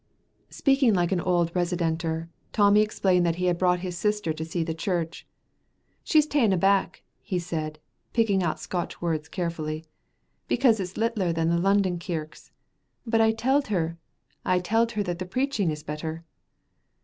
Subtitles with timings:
[0.49, 4.63] Speaking like an old residenter, Tommy explained that he had brought his sister to see
[4.63, 5.27] the church.
[6.03, 7.77] "She's ta'en aback," he said,
[8.11, 9.85] picking out Scotch words carefully,
[10.47, 12.51] "because it's littler than the London kirks,
[13.05, 13.99] but I telled her
[14.43, 16.23] I telled her that the preaching is better."